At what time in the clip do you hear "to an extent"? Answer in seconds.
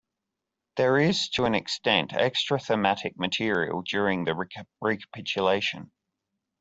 1.33-2.11